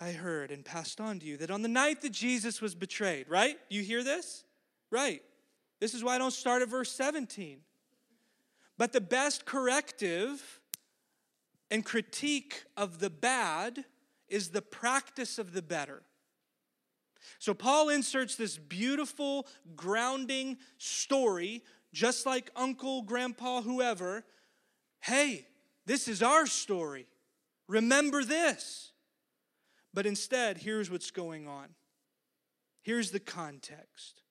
[0.00, 3.28] I heard and passed on to you that on the night that Jesus was betrayed,
[3.28, 3.58] right?
[3.68, 4.44] You hear this?
[4.90, 5.22] Right.
[5.80, 7.58] This is why I don't start at verse 17.
[8.76, 10.60] But the best corrective
[11.70, 13.84] and critique of the bad
[14.28, 16.02] is the practice of the better.
[17.38, 24.24] So Paul inserts this beautiful, grounding story, just like uncle, grandpa, whoever.
[25.00, 25.46] Hey,
[25.86, 27.06] this is our story.
[27.66, 28.92] Remember this.
[29.98, 31.70] But instead, here's what's going on.
[32.82, 34.22] Here's the context.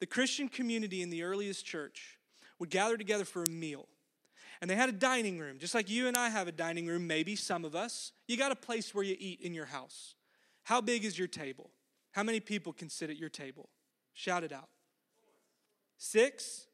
[0.00, 2.18] The Christian community in the earliest church
[2.58, 3.86] would gather together for a meal.
[4.60, 7.06] And they had a dining room, just like you and I have a dining room,
[7.06, 8.10] maybe some of us.
[8.26, 10.16] You got a place where you eat in your house.
[10.64, 11.70] How big is your table?
[12.10, 13.68] How many people can sit at your table?
[14.12, 14.70] Shout it out.
[15.98, 16.66] Six?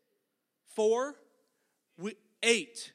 [0.74, 1.16] Four?
[1.98, 2.94] We, eight.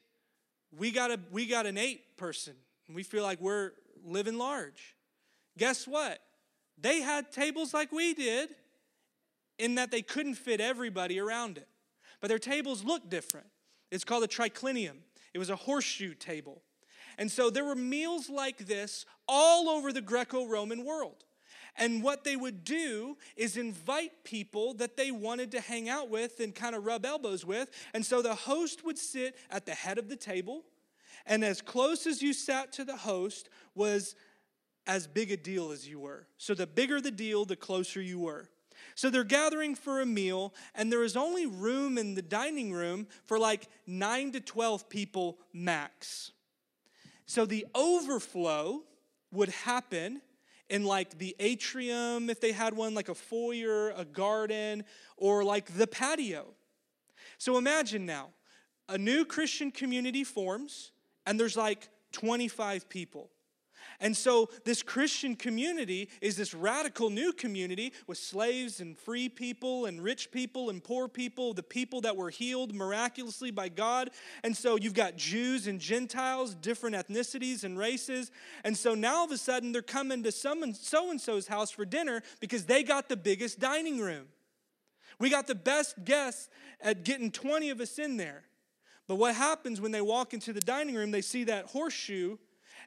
[0.75, 2.55] We got, a, we got an eight person.
[2.91, 3.73] We feel like we're
[4.03, 4.95] living large.
[5.57, 6.19] Guess what?
[6.79, 8.49] They had tables like we did
[9.57, 11.67] in that they couldn't fit everybody around it.
[12.21, 13.47] But their tables looked different.
[13.91, 14.97] It's called a triclinium.
[15.33, 16.61] It was a horseshoe table.
[17.17, 21.23] And so there were meals like this all over the Greco Roman world.
[21.75, 26.39] And what they would do is invite people that they wanted to hang out with
[26.39, 27.69] and kind of rub elbows with.
[27.93, 30.63] And so the host would sit at the head of the table,
[31.27, 34.15] and as close as you sat to the host was
[34.87, 36.25] as big a deal as you were.
[36.37, 38.49] So the bigger the deal, the closer you were.
[38.95, 43.07] So they're gathering for a meal, and there is only room in the dining room
[43.25, 46.31] for like nine to 12 people max.
[47.25, 48.83] So the overflow
[49.31, 50.21] would happen
[50.69, 54.83] in like the atrium, if they had one, like a foyer, a garden,
[55.15, 56.45] or like the patio.
[57.37, 58.29] So imagine now
[58.89, 60.91] a new Christian community forms,
[61.25, 63.29] and there's like 25 people.
[63.99, 69.87] And so, this Christian community is this radical new community with slaves and free people
[69.87, 74.11] and rich people and poor people, the people that were healed miraculously by God.
[74.43, 78.29] And so, you've got Jews and Gentiles, different ethnicities and races.
[78.63, 81.83] And so, now all of a sudden, they're coming to so and so's house for
[81.83, 84.27] dinner because they got the biggest dining room.
[85.19, 88.43] We got the best guests at getting 20 of us in there.
[89.07, 92.37] But what happens when they walk into the dining room, they see that horseshoe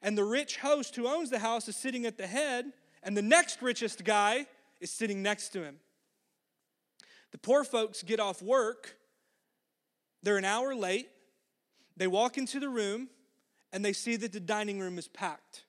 [0.02, 3.22] and the rich host who owns the house is sitting at the head, and the
[3.22, 4.46] next richest guy
[4.80, 5.76] is sitting next to him.
[7.32, 8.96] The poor folks get off work,
[10.22, 11.08] they're an hour late,
[11.96, 13.08] they walk into the room,
[13.72, 15.64] and they see that the dining room is packed.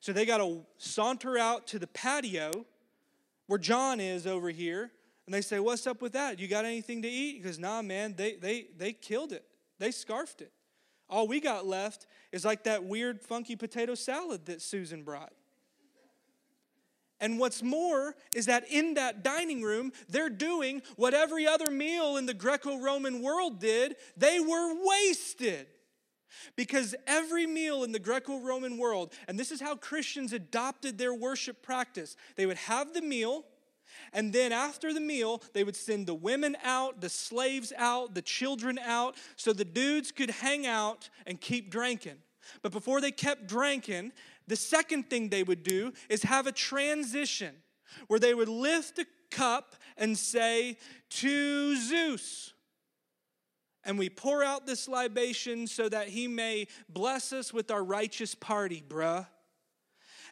[0.00, 2.50] So they got to saunter out to the patio
[3.46, 4.90] where John is over here,
[5.26, 6.38] and they say, What's up with that?
[6.38, 7.42] You got anything to eat?
[7.42, 9.44] Goes, Nah, man, they, they, they killed it.
[9.78, 10.52] They scarfed it.
[11.12, 15.34] All we got left is like that weird, funky potato salad that Susan brought.
[17.20, 22.16] And what's more is that in that dining room, they're doing what every other meal
[22.16, 23.96] in the Greco Roman world did.
[24.16, 25.66] They were wasted.
[26.56, 31.12] Because every meal in the Greco Roman world, and this is how Christians adopted their
[31.12, 33.44] worship practice, they would have the meal,
[34.12, 38.22] and then after the meal, they would send the women out, the slaves out, the
[38.22, 42.18] children out, so the dudes could hang out and keep drinking.
[42.60, 44.12] But before they kept drinking,
[44.46, 47.54] the second thing they would do is have a transition
[48.08, 50.76] where they would lift a cup and say,
[51.10, 52.52] To Zeus.
[53.84, 58.34] And we pour out this libation so that he may bless us with our righteous
[58.34, 59.26] party, bruh.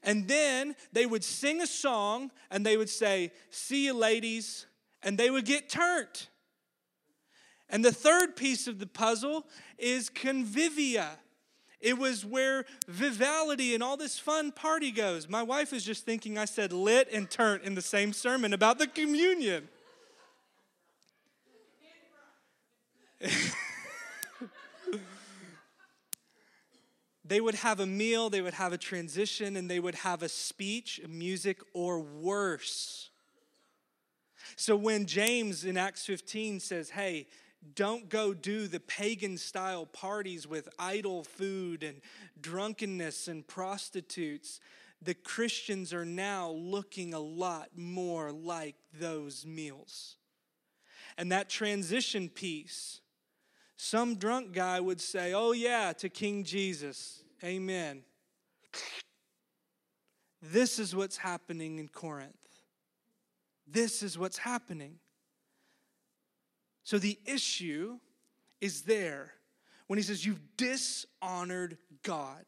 [0.03, 4.67] And then they would sing a song and they would say, See you, ladies.
[5.03, 6.29] And they would get turned.
[7.69, 9.47] And the third piece of the puzzle
[9.79, 11.09] is convivia.
[11.81, 15.29] It was where vivality and all this fun party goes.
[15.29, 18.79] My wife is just thinking I said lit and turnt in the same sermon about
[18.79, 19.69] the communion.
[27.31, 30.29] they would have a meal, they would have a transition, and they would have a
[30.29, 33.09] speech, music, or worse.
[34.57, 37.29] So when James in Acts 15 says, hey,
[37.77, 42.01] don't go do the pagan style parties with idol food and
[42.41, 44.59] drunkenness and prostitutes.
[45.01, 50.17] The Christians are now looking a lot more like those meals.
[51.17, 53.01] And that transition piece,
[53.83, 57.25] some drunk guy would say, Oh, yeah, to King Jesus.
[57.43, 58.03] Amen.
[60.43, 62.35] This is what's happening in Corinth.
[63.67, 64.97] This is what's happening.
[66.85, 67.99] So the issue
[68.61, 69.33] is there
[69.87, 72.45] when he says, You've dishonored God.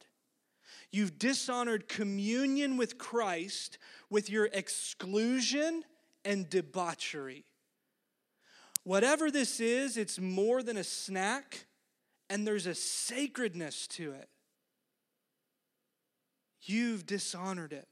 [0.91, 3.79] You've dishonored communion with Christ
[4.11, 5.83] with your exclusion
[6.27, 7.47] and debauchery.
[8.85, 11.67] Whatever this is, it's more than a snack,
[12.29, 14.29] and there's a sacredness to it.
[16.63, 17.89] You've dishonored it.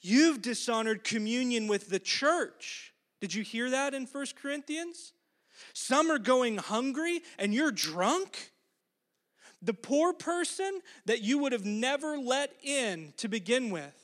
[0.00, 2.92] You've dishonored communion with the church.
[3.20, 5.12] Did you hear that in First Corinthians?
[5.74, 8.52] Some are going hungry and you're drunk.
[9.62, 13.94] The poor person that you would have never let in to begin with,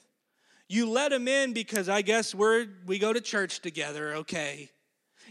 [0.69, 4.71] you let him in because I guess we're, we go to church together, okay.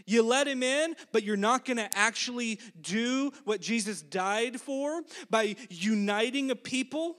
[0.04, 5.02] You let him in, but you're not going to actually do what Jesus died for
[5.30, 7.16] by uniting a people.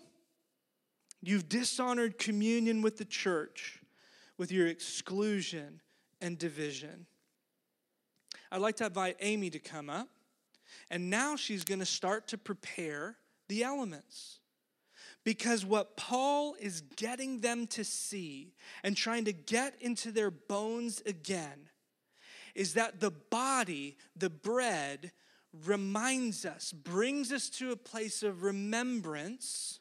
[1.22, 3.80] You've dishonored communion with the church
[4.38, 5.82] with your exclusion
[6.22, 7.08] and division.
[8.52, 10.08] I'd like to invite Amy to come up.
[10.90, 13.18] And now she's going to start to prepare
[13.50, 14.40] the elements.
[15.24, 21.02] Because what Paul is getting them to see and trying to get into their bones
[21.06, 21.67] again
[22.58, 25.12] is that the body, the bread,
[25.66, 29.80] reminds us, brings us to a place of remembrance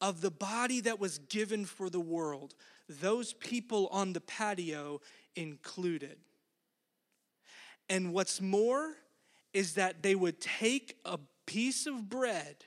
[0.00, 2.54] of the body that was given for the world,
[2.88, 5.00] those people on the patio
[5.34, 6.18] included.
[7.88, 8.94] And what's more
[9.52, 12.64] is that they would take a piece of bread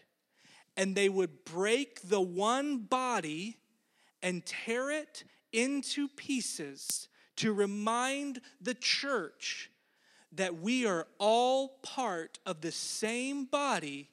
[0.76, 3.56] and they would break the one body
[4.22, 5.24] and tear it
[5.54, 7.08] into pieces
[7.38, 9.70] to remind the church
[10.34, 14.10] that we are all part of the same body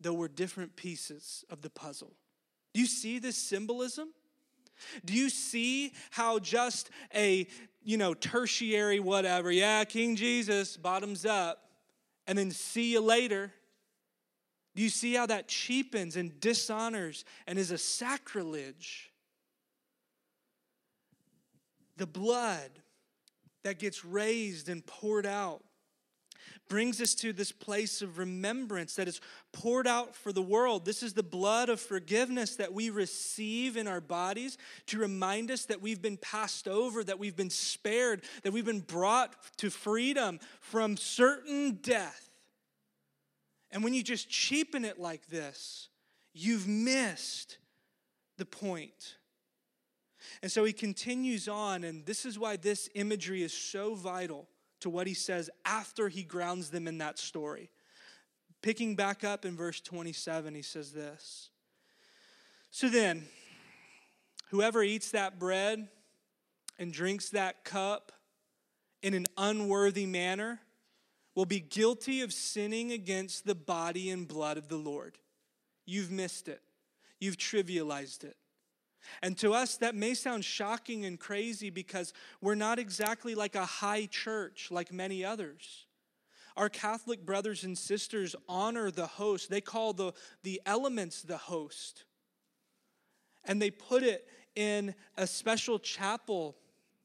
[0.00, 2.12] though we're different pieces of the puzzle.
[2.74, 4.08] Do you see this symbolism?
[5.04, 7.46] Do you see how just a,
[7.84, 11.70] you know, tertiary whatever, yeah, King Jesus, bottoms up,
[12.26, 13.52] and then see you later,
[14.74, 19.11] Do you see how that cheapens and dishonors and is a sacrilege?
[21.96, 22.70] The blood
[23.64, 25.62] that gets raised and poured out
[26.68, 29.20] brings us to this place of remembrance that is
[29.52, 30.84] poured out for the world.
[30.84, 35.66] This is the blood of forgiveness that we receive in our bodies to remind us
[35.66, 40.40] that we've been passed over, that we've been spared, that we've been brought to freedom
[40.60, 42.30] from certain death.
[43.70, 45.88] And when you just cheapen it like this,
[46.32, 47.58] you've missed
[48.38, 49.16] the point.
[50.42, 54.48] And so he continues on, and this is why this imagery is so vital
[54.80, 57.70] to what he says after he grounds them in that story.
[58.60, 61.50] Picking back up in verse 27, he says this
[62.70, 63.24] So then,
[64.50, 65.88] whoever eats that bread
[66.78, 68.10] and drinks that cup
[69.02, 70.60] in an unworthy manner
[71.36, 75.18] will be guilty of sinning against the body and blood of the Lord.
[75.86, 76.60] You've missed it,
[77.20, 78.36] you've trivialized it.
[79.22, 83.64] And to us, that may sound shocking and crazy because we're not exactly like a
[83.64, 85.86] high church like many others.
[86.56, 89.50] Our Catholic brothers and sisters honor the host.
[89.50, 92.04] They call the, the elements the host.
[93.44, 96.56] And they put it in a special chapel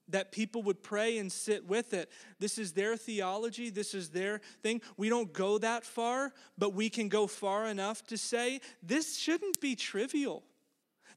[0.10, 2.10] that people would pray and sit with it.
[2.40, 4.82] This is their theology, this is their thing.
[4.96, 9.60] We don't go that far, but we can go far enough to say this shouldn't
[9.60, 10.44] be trivial.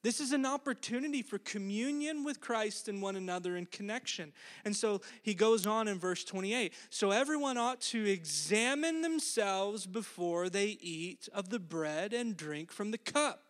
[0.02, 4.32] This is an opportunity for communion with Christ and one another in connection.
[4.64, 10.48] And so he goes on in verse 28 So everyone ought to examine themselves before
[10.48, 13.42] they eat of the bread and drink from the cup.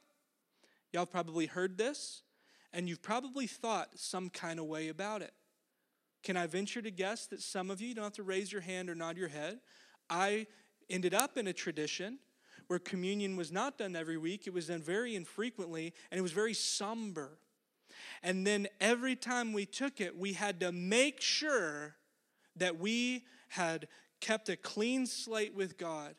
[0.93, 2.23] Y'all probably heard this,
[2.73, 5.33] and you've probably thought some kind of way about it.
[6.25, 8.61] Can I venture to guess that some of you, you don't have to raise your
[8.61, 9.61] hand or nod your head,
[10.09, 10.49] I
[10.89, 12.19] ended up in a tradition
[12.71, 16.31] where communion was not done every week, it was done very infrequently, and it was
[16.31, 17.37] very somber.
[18.23, 21.97] And then every time we took it, we had to make sure
[22.55, 23.89] that we had
[24.21, 26.15] kept a clean slate with God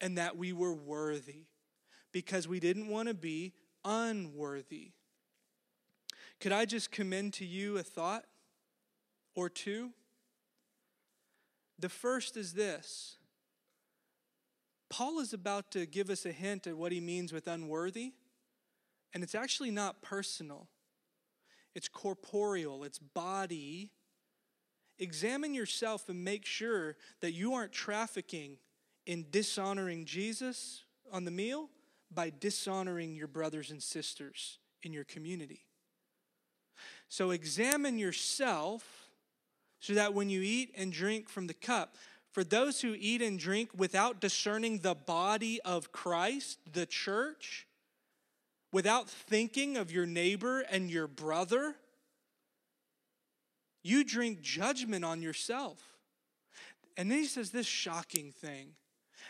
[0.00, 1.44] and that we were worthy
[2.10, 3.52] because we didn't want to be
[3.84, 4.90] unworthy.
[6.40, 8.24] Could I just commend to you a thought
[9.36, 9.90] or two?
[11.78, 13.18] The first is this
[14.92, 18.12] Paul is about to give us a hint at what he means with unworthy,
[19.14, 20.68] and it's actually not personal,
[21.74, 23.90] it's corporeal, it's body.
[24.98, 28.58] Examine yourself and make sure that you aren't trafficking
[29.06, 31.70] in dishonoring Jesus on the meal
[32.12, 35.64] by dishonoring your brothers and sisters in your community.
[37.08, 39.08] So examine yourself
[39.80, 41.96] so that when you eat and drink from the cup,
[42.32, 47.66] for those who eat and drink without discerning the body of Christ, the church,
[48.72, 51.76] without thinking of your neighbor and your brother,
[53.84, 55.78] you drink judgment on yourself.
[56.96, 58.74] And then he says this shocking thing.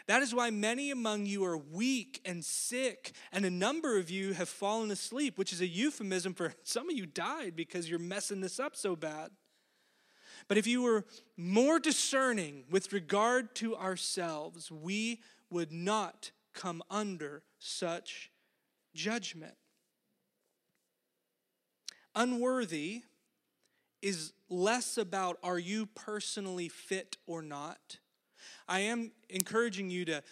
[0.06, 4.32] That is why many among you are weak and sick, and a number of you
[4.32, 8.40] have fallen asleep, which is a euphemism for some of you died because you're messing
[8.40, 9.30] this up so bad.
[10.48, 11.04] But if you were
[11.36, 15.20] more discerning with regard to ourselves, we
[15.50, 18.30] would not come under such
[18.94, 19.54] judgment.
[22.14, 23.02] Unworthy
[24.02, 27.98] is less about are you personally fit or not.
[28.68, 30.22] I am encouraging you to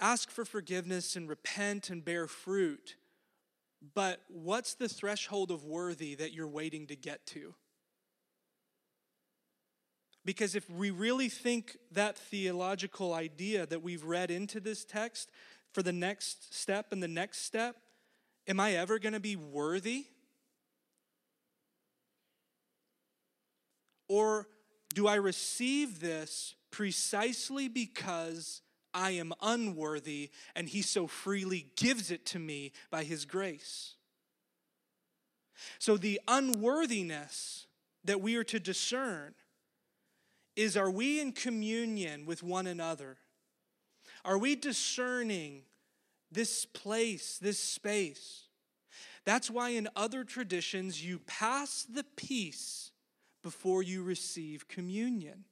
[0.00, 2.96] ask for forgiveness and repent and bear fruit.
[3.94, 7.54] But what's the threshold of worthy that you're waiting to get to?
[10.24, 15.30] Because if we really think that theological idea that we've read into this text
[15.72, 17.76] for the next step and the next step,
[18.46, 20.06] am I ever going to be worthy?
[24.08, 24.46] Or
[24.94, 28.60] do I receive this precisely because
[28.94, 33.94] I am unworthy and He so freely gives it to me by His grace?
[35.78, 37.66] So the unworthiness
[38.04, 39.34] that we are to discern
[40.56, 43.18] is are we in communion with one another?
[44.24, 45.62] Are we discerning
[46.30, 48.44] this place, this space?
[49.24, 52.90] That's why in other traditions you pass the peace
[53.42, 55.44] before you receive communion.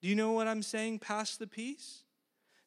[0.00, 1.00] Do you know what I'm saying?
[1.00, 2.04] Pass the peace?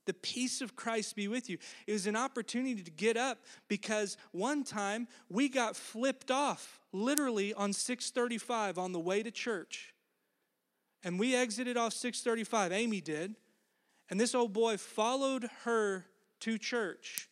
[0.05, 1.57] The peace of Christ be with you.
[1.87, 3.37] It was an opportunity to get up
[3.67, 9.93] because one time we got flipped off literally on 635 on the way to church.
[11.03, 12.71] And we exited off 635.
[12.71, 13.35] Amy did.
[14.09, 16.05] And this old boy followed her
[16.41, 17.29] to church.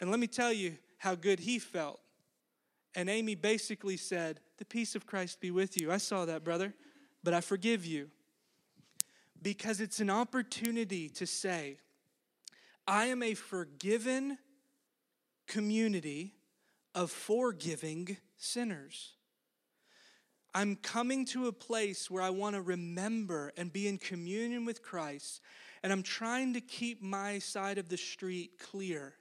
[0.00, 2.00] And let me tell you how good he felt.
[2.94, 5.90] And Amy basically said, The peace of Christ be with you.
[5.92, 6.74] I saw that, brother,
[7.22, 8.10] but I forgive you.
[9.40, 11.78] Because it's an opportunity to say,
[12.86, 14.38] I am a forgiven
[15.46, 16.34] community
[16.94, 19.14] of forgiving sinners.
[20.54, 24.82] I'm coming to a place where I want to remember and be in communion with
[24.82, 25.40] Christ,
[25.82, 29.14] and I'm trying to keep my side of the street clear.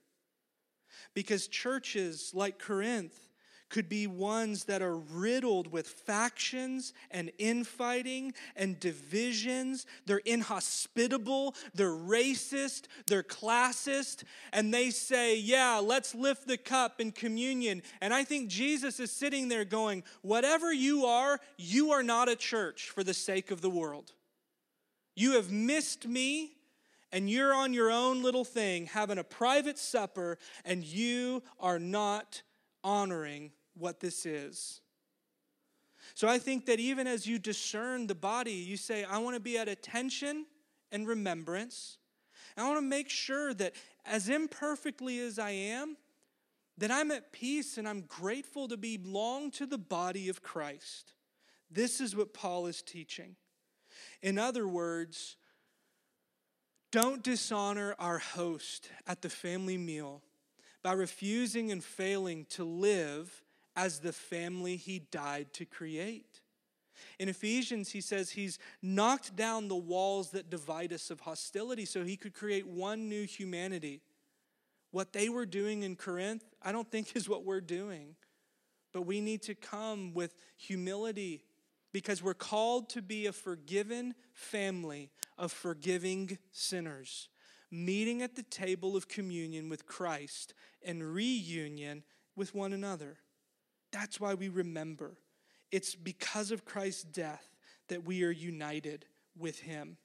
[1.13, 3.26] Because churches like Corinth
[3.69, 9.85] could be ones that are riddled with factions and infighting and divisions.
[10.05, 17.11] They're inhospitable, they're racist, they're classist, and they say, Yeah, let's lift the cup in
[17.11, 17.81] communion.
[18.01, 22.35] And I think Jesus is sitting there going, Whatever you are, you are not a
[22.35, 24.13] church for the sake of the world.
[25.15, 26.53] You have missed me
[27.11, 32.41] and you're on your own little thing having a private supper and you are not
[32.83, 34.81] honoring what this is.
[36.13, 39.39] So I think that even as you discern the body, you say, I want to
[39.39, 40.45] be at attention
[40.91, 41.97] and remembrance.
[42.55, 43.75] I want to make sure that
[44.05, 45.97] as imperfectly as I am,
[46.77, 51.13] that I'm at peace and I'm grateful to belong to the body of Christ.
[51.69, 53.35] This is what Paul is teaching.
[54.21, 55.37] In other words,
[56.91, 60.21] don't dishonor our host at the family meal
[60.83, 63.43] by refusing and failing to live
[63.77, 66.41] as the family he died to create.
[67.19, 72.03] In Ephesians, he says he's knocked down the walls that divide us of hostility so
[72.03, 74.01] he could create one new humanity.
[74.89, 78.15] What they were doing in Corinth, I don't think is what we're doing.
[78.93, 81.43] But we need to come with humility
[81.93, 87.29] because we're called to be a forgiven family of forgiving sinners,
[87.69, 92.03] meeting at the table of communion with Christ and reunion
[92.35, 93.17] with one another.
[93.99, 95.17] That's why we remember.
[95.71, 97.55] It's because of Christ's death
[97.87, 99.97] that we are united with him.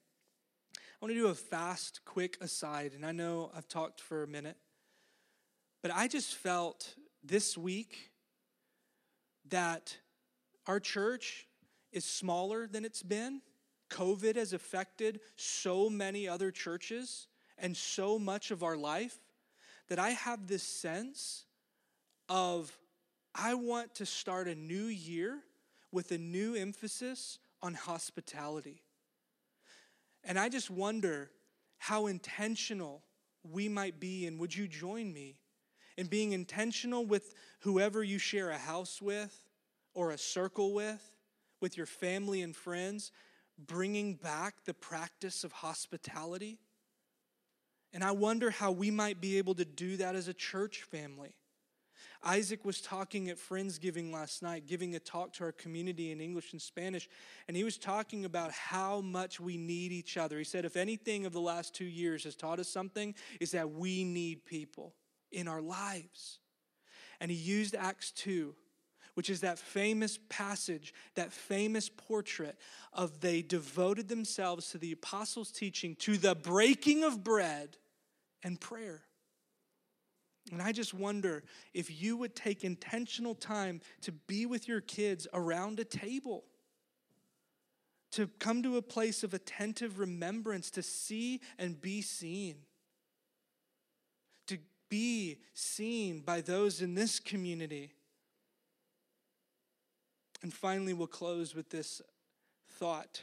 [0.74, 4.26] I want to do a fast, quick aside, and I know I've talked for a
[4.26, 4.56] minute,
[5.82, 8.12] but I just felt this week
[9.50, 9.98] that
[10.66, 11.46] our church
[11.92, 13.42] is smaller than it's been.
[13.90, 17.26] COVID has affected so many other churches
[17.58, 19.18] and so much of our life
[19.90, 21.44] that I have this sense
[22.30, 22.78] of
[23.34, 25.38] I want to start a new year
[25.90, 28.82] with a new emphasis on hospitality.
[30.24, 31.30] And I just wonder
[31.78, 33.02] how intentional
[33.42, 35.40] we might be, and would you join me
[35.96, 39.44] in being intentional with whoever you share a house with
[39.94, 41.02] or a circle with,
[41.60, 43.12] with your family and friends,
[43.58, 46.58] bringing back the practice of hospitality?
[47.92, 51.34] And I wonder how we might be able to do that as a church family.
[52.24, 56.52] Isaac was talking at Friendsgiving last night, giving a talk to our community in English
[56.52, 57.08] and Spanish,
[57.48, 60.38] and he was talking about how much we need each other.
[60.38, 63.70] He said, if anything of the last two years has taught us something, is that
[63.70, 64.94] we need people
[65.32, 66.38] in our lives.
[67.20, 68.54] And he used Acts 2
[69.14, 72.56] which is that famous passage, that famous portrait
[72.92, 77.76] of they devoted themselves to the apostles' teaching, to the breaking of bread
[78.42, 79.02] and prayer.
[80.50, 85.26] And I just wonder if you would take intentional time to be with your kids
[85.32, 86.44] around a table,
[88.10, 92.56] to come to a place of attentive remembrance, to see and be seen,
[94.46, 97.94] to be seen by those in this community.
[100.42, 102.02] And finally, we'll close with this
[102.68, 103.22] thought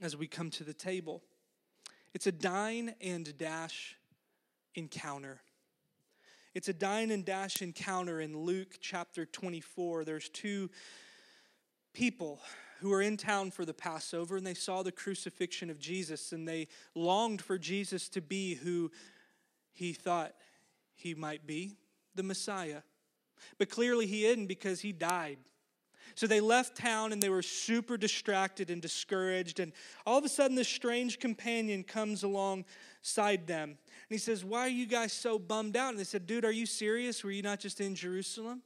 [0.00, 1.22] as we come to the table.
[2.14, 3.96] It's a dine and dash
[4.74, 5.42] encounter.
[6.56, 10.06] It's a dine and dash encounter in Luke chapter 24.
[10.06, 10.70] There's two
[11.92, 12.40] people
[12.80, 16.48] who were in town for the Passover and they saw the crucifixion of Jesus and
[16.48, 18.90] they longed for Jesus to be who
[19.74, 20.32] he thought
[20.94, 21.76] he might be
[22.14, 22.80] the Messiah.
[23.58, 25.36] But clearly he isn't because he died.
[26.14, 29.60] So they left town and they were super distracted and discouraged.
[29.60, 29.74] And
[30.06, 33.76] all of a sudden, this strange companion comes alongside them.
[34.08, 35.90] And he says, Why are you guys so bummed out?
[35.90, 37.24] And they said, Dude, are you serious?
[37.24, 38.62] Were you not just in Jerusalem?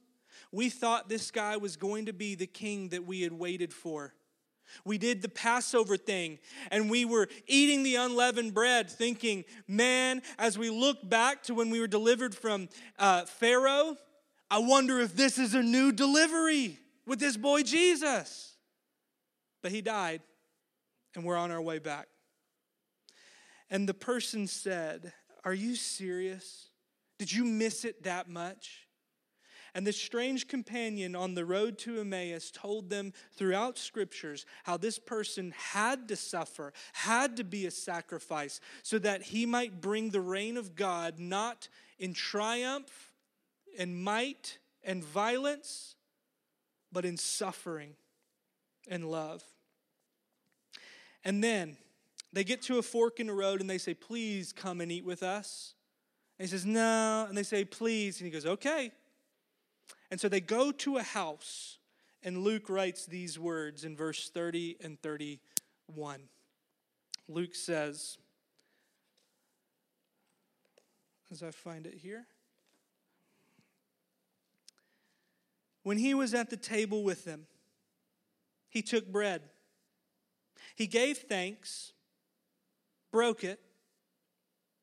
[0.51, 4.13] We thought this guy was going to be the king that we had waited for.
[4.85, 6.39] We did the Passover thing
[6.69, 11.69] and we were eating the unleavened bread, thinking, man, as we look back to when
[11.69, 13.97] we were delivered from uh, Pharaoh,
[14.49, 18.55] I wonder if this is a new delivery with this boy Jesus.
[19.61, 20.21] But he died
[21.15, 22.07] and we're on our way back.
[23.69, 25.13] And the person said,
[25.43, 26.69] Are you serious?
[27.17, 28.87] Did you miss it that much?
[29.73, 34.99] And this strange companion on the road to Emmaus told them throughout scriptures how this
[34.99, 40.19] person had to suffer, had to be a sacrifice, so that he might bring the
[40.19, 41.69] reign of God not
[41.99, 43.13] in triumph
[43.77, 45.95] and might and violence,
[46.91, 47.95] but in suffering
[48.89, 49.43] and love.
[51.23, 51.77] And then
[52.33, 55.05] they get to a fork in the road and they say, Please come and eat
[55.05, 55.73] with us.
[56.39, 57.25] And he says, No.
[57.27, 58.19] And they say, Please.
[58.19, 58.91] And he goes, Okay.
[60.09, 61.77] And so they go to a house,
[62.21, 66.21] and Luke writes these words in verse 30 and 31.
[67.29, 68.17] Luke says,
[71.31, 72.25] as I find it here,
[75.83, 77.47] when he was at the table with them,
[78.69, 79.41] he took bread.
[80.75, 81.93] He gave thanks,
[83.11, 83.59] broke it,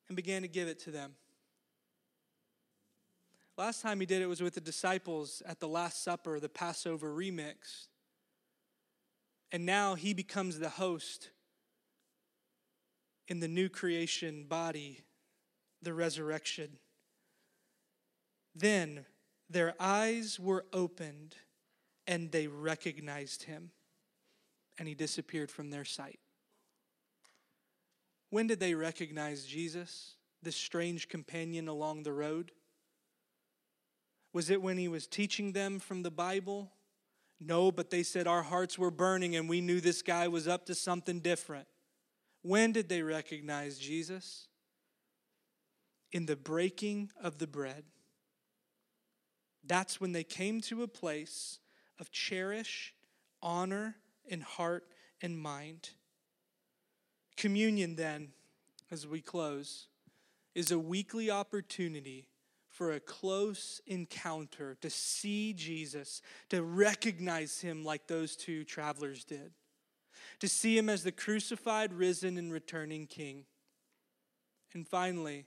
[0.09, 1.15] and began to give it to them.
[3.57, 7.09] Last time he did it was with the disciples at the Last Supper, the Passover
[7.09, 7.89] remix.
[9.51, 11.31] And now he becomes the host
[13.27, 15.01] in the new creation body,
[15.83, 16.79] the resurrection.
[18.55, 19.07] Then
[19.51, 21.35] their eyes were opened
[22.07, 23.71] and they recognized him,
[24.79, 26.21] and he disappeared from their sight.
[28.31, 32.53] When did they recognize Jesus, this strange companion along the road?
[34.33, 36.71] Was it when he was teaching them from the Bible?
[37.41, 40.67] No, but they said our hearts were burning and we knew this guy was up
[40.67, 41.67] to something different.
[42.43, 44.49] When did they recognize Jesus?
[46.13, 47.85] In the breaking of the bread.
[49.65, 51.59] That's when they came to a place
[51.99, 52.95] of cherish,
[53.43, 54.85] honor in heart
[55.21, 55.91] and mind.
[57.39, 58.33] Communion, then,
[58.91, 59.87] as we close,
[60.57, 62.27] is a weekly opportunity
[62.69, 69.53] for a close encounter, to see Jesus, to recognize him like those two travelers did,
[70.41, 73.45] to see him as the crucified, risen, and returning King.
[74.75, 75.45] And finally,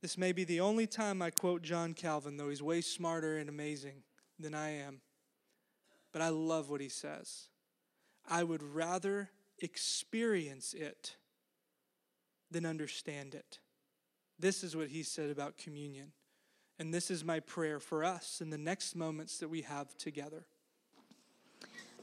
[0.00, 3.48] this may be the only time I quote John Calvin, though he's way smarter and
[3.48, 4.04] amazing
[4.38, 5.00] than I am.
[6.12, 7.48] But I love what he says.
[8.28, 9.30] I would rather
[9.64, 11.16] experience it
[12.50, 13.58] than understand it.
[14.38, 16.12] This is what he said about communion.
[16.78, 20.44] And this is my prayer for us in the next moments that we have together.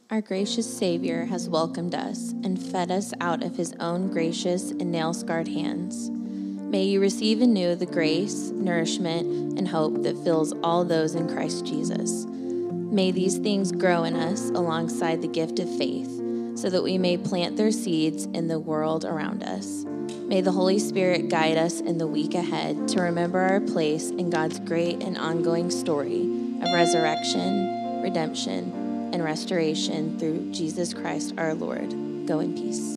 [0.09, 4.91] Our gracious Savior has welcomed us and fed us out of his own gracious and
[4.91, 6.09] nail scarred hands.
[6.09, 11.65] May you receive anew the grace, nourishment, and hope that fills all those in Christ
[11.65, 12.25] Jesus.
[12.25, 16.20] May these things grow in us alongside the gift of faith,
[16.61, 19.83] so that we may plant their seeds in the world around us.
[20.27, 24.29] May the Holy Spirit guide us in the week ahead to remember our place in
[24.29, 26.21] God's great and ongoing story
[26.61, 31.89] of resurrection, redemption, and restoration through Jesus Christ our Lord.
[32.27, 32.95] Go in peace.